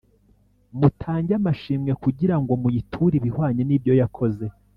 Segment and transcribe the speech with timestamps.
[0.79, 4.45] Mutange amashimwe kugira ngo muyiture ibihwanye nibyo yakoze